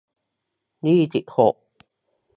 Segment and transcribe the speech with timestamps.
[0.87, 1.55] ยี่สิบหก